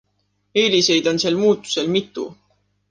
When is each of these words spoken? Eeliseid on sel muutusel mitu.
Eeliseid 0.61 1.05
on 1.11 1.21
sel 1.25 1.35
muutusel 1.43 1.87
mitu. 1.99 2.25